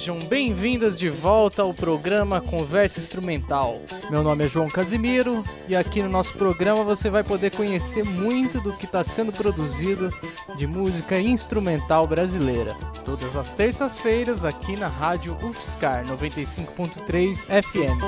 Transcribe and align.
sejam 0.00 0.18
bem-vindas 0.18 0.98
de 0.98 1.10
volta 1.10 1.60
ao 1.60 1.74
programa 1.74 2.40
Conversa 2.40 2.98
Instrumental. 2.98 3.82
Meu 4.08 4.22
nome 4.22 4.46
é 4.46 4.48
João 4.48 4.66
Casimiro 4.66 5.44
e 5.68 5.76
aqui 5.76 6.02
no 6.02 6.08
nosso 6.08 6.32
programa 6.38 6.82
você 6.82 7.10
vai 7.10 7.22
poder 7.22 7.54
conhecer 7.54 8.02
muito 8.02 8.62
do 8.62 8.72
que 8.72 8.86
está 8.86 9.04
sendo 9.04 9.30
produzido 9.30 10.08
de 10.56 10.66
música 10.66 11.20
instrumental 11.20 12.06
brasileira. 12.06 12.74
Todas 13.04 13.36
as 13.36 13.52
terças-feiras 13.52 14.42
aqui 14.42 14.74
na 14.74 14.88
Rádio 14.88 15.36
UFSCar 15.42 16.06
95.3 16.06 17.44
FM. 17.62 18.00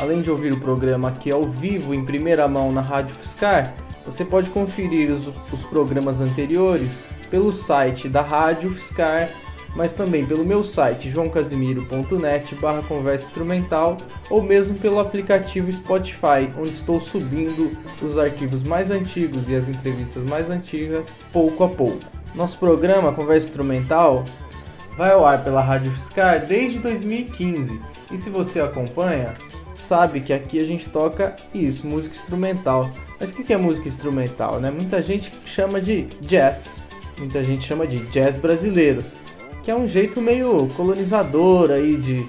Além 0.00 0.22
de 0.22 0.30
ouvir 0.30 0.54
o 0.54 0.58
programa 0.58 1.10
aqui 1.10 1.30
ao 1.30 1.42
vivo 1.42 1.92
em 1.92 2.02
primeira 2.02 2.48
mão 2.48 2.72
na 2.72 2.80
Rádio 2.80 3.14
UFSCar, 3.14 3.74
você 4.10 4.24
pode 4.24 4.50
conferir 4.50 5.12
os, 5.12 5.28
os 5.52 5.64
programas 5.64 6.20
anteriores 6.20 7.08
pelo 7.30 7.52
site 7.52 8.08
da 8.08 8.22
Rádio 8.22 8.74
Fiscar, 8.74 9.30
mas 9.76 9.92
também 9.92 10.24
pelo 10.24 10.44
meu 10.44 10.64
site 10.64 11.08
joãocasimiro.net 11.08 12.56
barra 12.56 12.82
conversa 12.82 13.26
instrumental 13.26 13.96
ou 14.28 14.42
mesmo 14.42 14.76
pelo 14.78 14.98
aplicativo 14.98 15.70
Spotify, 15.70 16.48
onde 16.58 16.72
estou 16.72 17.00
subindo 17.00 17.70
os 18.02 18.18
arquivos 18.18 18.64
mais 18.64 18.90
antigos 18.90 19.48
e 19.48 19.54
as 19.54 19.68
entrevistas 19.68 20.24
mais 20.24 20.50
antigas 20.50 21.16
pouco 21.32 21.62
a 21.62 21.68
pouco. 21.68 22.00
Nosso 22.34 22.58
programa 22.58 23.12
Conversa 23.12 23.46
Instrumental 23.46 24.24
vai 24.96 25.12
ao 25.12 25.24
ar 25.24 25.44
pela 25.44 25.60
Rádio 25.60 25.92
Fiscar 25.92 26.44
desde 26.44 26.80
2015 26.80 27.80
e 28.10 28.18
se 28.18 28.28
você 28.28 28.60
acompanha, 28.60 29.34
sabe 29.80 30.20
que 30.20 30.32
aqui 30.32 30.60
a 30.60 30.64
gente 30.64 30.88
toca 30.88 31.34
isso, 31.54 31.86
música 31.86 32.14
instrumental. 32.14 32.90
Mas 33.18 33.30
o 33.30 33.34
que 33.34 33.52
é 33.52 33.56
música 33.56 33.88
instrumental? 33.88 34.60
Né? 34.60 34.70
Muita 34.70 35.02
gente 35.02 35.32
chama 35.44 35.80
de 35.80 36.04
jazz, 36.20 36.80
muita 37.18 37.42
gente 37.42 37.66
chama 37.66 37.86
de 37.86 37.98
jazz 38.06 38.36
brasileiro, 38.36 39.04
que 39.62 39.70
é 39.70 39.74
um 39.74 39.86
jeito 39.86 40.20
meio 40.20 40.68
colonizador 40.68 41.70
aí 41.70 41.96
de, 41.96 42.26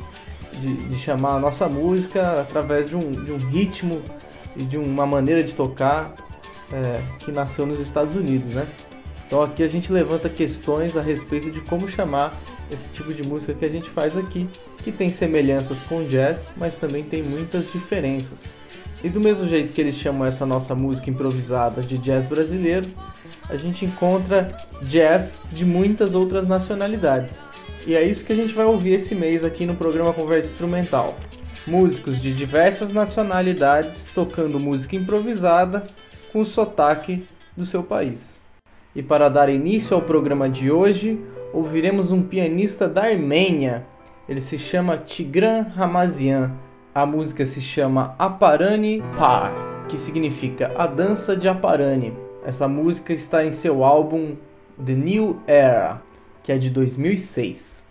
de, 0.60 0.74
de 0.90 0.98
chamar 0.98 1.36
a 1.36 1.40
nossa 1.40 1.68
música 1.68 2.42
através 2.42 2.90
de 2.90 2.96
um, 2.96 3.12
de 3.24 3.32
um 3.32 3.38
ritmo 3.38 4.02
e 4.56 4.64
de 4.64 4.78
uma 4.78 5.06
maneira 5.06 5.44
de 5.44 5.54
tocar 5.54 6.14
é, 6.74 7.02
que 7.20 7.32
nasceu 7.32 7.66
nos 7.66 7.80
Estados 7.80 8.16
Unidos, 8.16 8.54
né? 8.54 8.68
Então 9.26 9.42
aqui 9.42 9.64
a 9.64 9.68
gente 9.68 9.94
levanta 9.94 10.28
questões 10.28 10.98
a 10.98 11.02
respeito 11.02 11.52
de 11.52 11.62
como 11.62 11.88
chamar 11.88 12.38
esse 12.72 12.92
tipo 12.92 13.14
de 13.14 13.24
música 13.28 13.54
que 13.54 13.66
a 13.66 13.70
gente 13.70 13.90
faz 13.90 14.18
aqui, 14.18 14.48
que 14.78 14.92
tem 14.92 15.12
semelhanças 15.12 15.84
com 15.84 16.06
jazz, 16.06 16.52
mas 16.58 16.78
também 16.78 17.04
tem 17.04 17.22
muitas 17.22 17.72
diferenças. 17.72 18.46
E 19.04 19.10
do 19.10 19.20
mesmo 19.20 19.48
jeito 19.48 19.74
que 19.74 19.82
eles 19.82 19.96
chamam 19.96 20.26
essa 20.26 20.46
nossa 20.46 20.76
música 20.76 21.10
improvisada 21.10 21.82
de 21.82 21.98
jazz 21.98 22.26
brasileiro, 22.26 22.88
a 23.50 23.58
gente 23.58 23.84
encontra 23.84 24.56
jazz 24.84 25.40
de 25.52 25.66
muitas 25.66 26.14
outras 26.16 26.48
nacionalidades. 26.48 27.44
E 27.86 27.96
é 27.96 28.04
isso 28.04 28.24
que 28.24 28.32
a 28.32 28.36
gente 28.36 28.54
vai 28.54 28.66
ouvir 28.66 28.94
esse 28.94 29.16
mês 29.16 29.44
aqui 29.44 29.66
no 29.66 29.76
programa 29.76 30.14
Conversa 30.14 30.50
Instrumental. 30.50 31.16
Músicos 31.66 32.22
de 32.22 32.34
diversas 32.34 32.94
nacionalidades 32.94 34.08
tocando 34.14 34.60
música 34.60 34.96
improvisada 34.96 35.84
com 36.32 36.40
o 36.40 36.46
sotaque 36.46 37.24
do 37.58 37.66
seu 37.66 37.84
país. 37.84 38.40
E 38.96 39.02
para 39.02 39.30
dar 39.30 39.50
início 39.50 39.96
ao 39.96 40.02
programa 40.02 40.50
de 40.50 40.70
hoje, 40.70 41.20
ouviremos 41.54 42.12
um 42.12 42.22
pianista 42.22 42.88
da 42.88 43.04
Armênia. 43.04 43.86
Ele 44.28 44.42
se 44.42 44.58
chama 44.58 44.98
Tigran 44.98 45.64
Ramazian. 45.64 46.52
A 46.94 47.06
música 47.06 47.46
se 47.46 47.62
chama 47.62 48.16
Aparani 48.20 49.02
Par, 49.16 49.86
que 49.88 49.98
significa 49.98 50.72
a 50.76 50.86
dança 50.86 51.36
de 51.36 51.48
Aparani. 51.48 52.14
Essa 52.46 52.68
música 52.68 53.14
está 53.14 53.46
em 53.46 53.52
seu 53.52 53.84
álbum 53.84 54.36
The 54.84 54.94
New 54.94 55.40
Era, 55.46 56.02
que 56.44 56.52
é 56.52 56.58
de 56.58 56.70
2006. 56.70 57.84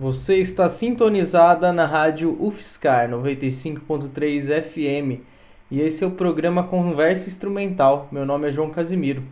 Você 0.00 0.36
está 0.36 0.68
sintonizada 0.68 1.72
na 1.72 1.84
rádio 1.84 2.36
UFSCar 2.40 3.10
95.3 3.10 4.62
FM 4.62 5.24
e 5.68 5.80
esse 5.80 6.04
é 6.04 6.06
o 6.06 6.12
programa 6.12 6.62
Conversa 6.62 7.28
Instrumental. 7.28 8.06
Meu 8.12 8.24
nome 8.24 8.46
é 8.46 8.52
João 8.52 8.70
Casimiro. 8.70 9.24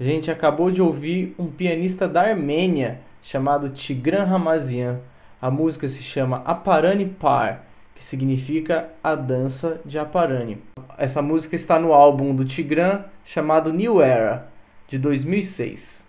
A 0.00 0.02
gente 0.02 0.28
acabou 0.28 0.72
de 0.72 0.82
ouvir 0.82 1.36
um 1.38 1.46
pianista 1.46 2.08
da 2.08 2.22
Armênia 2.22 3.00
chamado 3.22 3.68
Tigran 3.68 4.24
Ramazian. 4.24 4.98
A 5.40 5.52
música 5.52 5.86
se 5.86 6.02
chama 6.02 6.42
Aparani 6.44 7.06
Par, 7.06 7.64
que 7.94 8.02
significa 8.02 8.88
a 9.00 9.14
dança 9.14 9.80
de 9.84 10.00
Aparani. 10.00 10.58
Essa 10.98 11.22
música 11.22 11.54
está 11.54 11.78
no 11.78 11.92
álbum 11.92 12.34
do 12.34 12.44
Tigran 12.44 13.04
chamado 13.24 13.72
New 13.72 14.02
Era, 14.02 14.48
de 14.88 14.98
2006. 14.98 16.04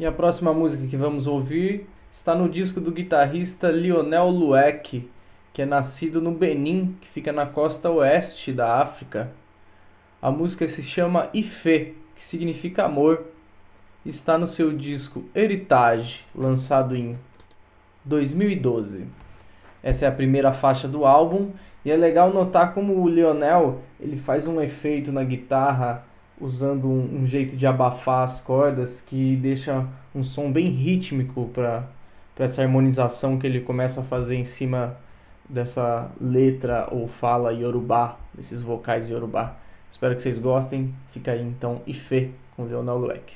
E 0.00 0.04
a 0.04 0.10
próxima 0.10 0.52
música 0.52 0.84
que 0.84 0.96
vamos 0.96 1.28
ouvir 1.28 1.86
está 2.12 2.34
no 2.34 2.48
disco 2.48 2.80
do 2.80 2.90
guitarrista 2.90 3.70
Lionel 3.70 4.28
Lueck, 4.28 5.08
que 5.52 5.62
é 5.62 5.66
nascido 5.66 6.20
no 6.20 6.32
Benin, 6.32 6.96
que 7.00 7.08
fica 7.08 7.32
na 7.32 7.46
costa 7.46 7.88
oeste 7.90 8.52
da 8.52 8.80
África. 8.80 9.30
A 10.20 10.30
música 10.30 10.66
se 10.66 10.82
chama 10.82 11.30
Ife, 11.32 11.94
que 12.16 12.22
significa 12.22 12.84
amor. 12.84 13.26
Está 14.04 14.36
no 14.36 14.46
seu 14.46 14.72
disco 14.72 15.24
Heritage, 15.34 16.24
lançado 16.34 16.96
em 16.96 17.18
2012. 18.04 19.06
Essa 19.82 20.06
é 20.06 20.08
a 20.08 20.12
primeira 20.12 20.52
faixa 20.52 20.88
do 20.88 21.04
álbum 21.04 21.50
e 21.84 21.90
é 21.90 21.96
legal 21.96 22.32
notar 22.32 22.74
como 22.74 23.00
o 23.00 23.08
Lionel 23.08 23.80
ele 23.98 24.16
faz 24.16 24.46
um 24.46 24.60
efeito 24.60 25.12
na 25.12 25.24
guitarra 25.24 26.04
usando 26.40 26.88
um, 26.88 27.20
um 27.20 27.26
jeito 27.26 27.56
de 27.56 27.66
abafar 27.66 28.24
as 28.24 28.40
cordas 28.40 29.00
que 29.00 29.36
deixa 29.36 29.86
um 30.14 30.22
som 30.22 30.50
bem 30.50 30.68
rítmico 30.68 31.50
para 31.52 31.84
essa 32.44 32.62
harmonização 32.62 33.38
que 33.38 33.46
ele 33.46 33.60
começa 33.60 34.00
a 34.00 34.04
fazer 34.04 34.36
em 34.36 34.44
cima 34.44 34.96
dessa 35.48 36.10
letra 36.20 36.88
ou 36.90 37.08
fala 37.08 37.52
Yorubá, 37.52 38.16
desses 38.34 38.62
vocais 38.62 39.08
Yorubá. 39.08 39.56
Espero 39.90 40.14
que 40.14 40.22
vocês 40.22 40.38
gostem. 40.38 40.94
Fica 41.10 41.32
aí 41.32 41.42
então 41.42 41.82
Ife 41.86 42.32
com 42.56 42.64
Leonel 42.64 42.98
Lueck. 42.98 43.34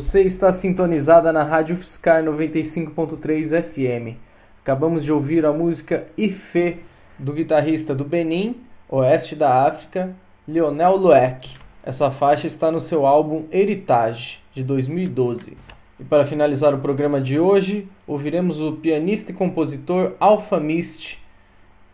Você 0.00 0.22
está 0.22 0.50
sintonizada 0.50 1.30
na 1.30 1.42
Rádio 1.42 1.76
Fiscar 1.76 2.24
95.3 2.24 3.62
FM. 3.62 4.16
Acabamos 4.62 5.04
de 5.04 5.12
ouvir 5.12 5.44
a 5.44 5.52
música 5.52 6.06
Ife 6.16 6.78
do 7.18 7.34
guitarrista 7.34 7.94
do 7.94 8.02
Benin, 8.02 8.62
oeste 8.88 9.36
da 9.36 9.66
África, 9.66 10.16
Lionel 10.48 10.96
Lueck. 10.96 11.50
Essa 11.84 12.10
faixa 12.10 12.46
está 12.46 12.72
no 12.72 12.80
seu 12.80 13.04
álbum 13.04 13.44
Heritage, 13.52 14.38
de 14.54 14.64
2012. 14.64 15.54
E 16.00 16.04
para 16.04 16.24
finalizar 16.24 16.74
o 16.74 16.78
programa 16.78 17.20
de 17.20 17.38
hoje, 17.38 17.86
ouviremos 18.06 18.58
o 18.58 18.72
pianista 18.72 19.32
e 19.32 19.34
compositor 19.34 20.14
Alpha 20.18 20.58
Mist, 20.58 21.18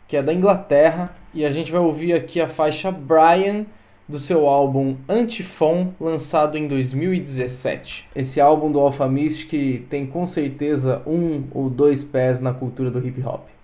que 0.06 0.16
é 0.16 0.22
da 0.22 0.32
Inglaterra, 0.32 1.12
e 1.34 1.44
a 1.44 1.50
gente 1.50 1.72
vai 1.72 1.80
ouvir 1.80 2.12
aqui 2.12 2.40
a 2.40 2.48
faixa 2.48 2.92
Brian 2.92 3.66
do 4.08 4.18
seu 4.20 4.46
álbum 4.46 4.96
Antifon, 5.08 5.92
lançado 6.00 6.56
em 6.56 6.68
2017. 6.68 8.08
Esse 8.14 8.40
álbum 8.40 8.70
do 8.70 8.78
Alpha 8.78 9.08
que 9.48 9.84
tem 9.90 10.06
com 10.06 10.24
certeza 10.26 11.02
um 11.06 11.44
ou 11.50 11.68
dois 11.68 12.04
pés 12.04 12.40
na 12.40 12.52
cultura 12.52 12.90
do 12.90 13.04
hip 13.04 13.20
hop. 13.22 13.55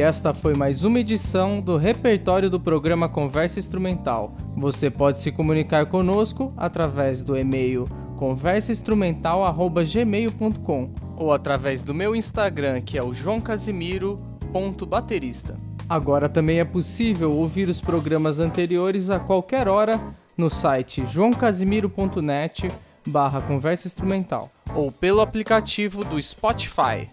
E 0.00 0.02
esta 0.02 0.32
foi 0.32 0.54
mais 0.54 0.82
uma 0.82 0.98
edição 0.98 1.60
do 1.60 1.76
repertório 1.76 2.48
do 2.48 2.58
programa 2.58 3.06
Conversa 3.06 3.58
Instrumental. 3.58 4.34
Você 4.56 4.88
pode 4.88 5.18
se 5.18 5.30
comunicar 5.30 5.84
conosco 5.84 6.54
através 6.56 7.22
do 7.22 7.36
e-mail 7.36 7.84
conversainstrumental@gmail.com 8.16 10.90
ou 11.18 11.34
através 11.34 11.82
do 11.82 11.92
meu 11.92 12.16
Instagram, 12.16 12.80
que 12.80 12.96
é 12.96 13.02
o 13.02 13.12
joãocasimiro.baterista. 13.12 15.58
Agora 15.86 16.30
também 16.30 16.60
é 16.60 16.64
possível 16.64 17.32
ouvir 17.32 17.68
os 17.68 17.82
programas 17.82 18.40
anteriores 18.40 19.10
a 19.10 19.20
qualquer 19.20 19.68
hora 19.68 20.00
no 20.34 20.48
site 20.48 21.04
joãocasimiro.net 21.06 22.70
barra 23.06 23.42
conversa 23.42 23.86
instrumental 23.86 24.50
ou 24.74 24.90
pelo 24.90 25.20
aplicativo 25.20 26.02
do 26.02 26.18
Spotify. 26.22 27.06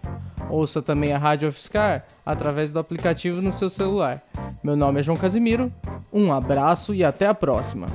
Ouça 0.49 0.81
também 0.81 1.13
a 1.13 1.17
Rádio 1.17 1.51
Fiscar 1.51 2.05
através 2.25 2.71
do 2.71 2.79
aplicativo 2.79 3.41
no 3.41 3.51
seu 3.51 3.69
celular. 3.69 4.23
Meu 4.63 4.75
nome 4.75 4.99
é 4.99 5.03
João 5.03 5.17
Casimiro, 5.17 5.71
um 6.11 6.33
abraço 6.33 6.93
e 6.93 7.03
até 7.03 7.27
a 7.27 7.33
próxima! 7.33 7.87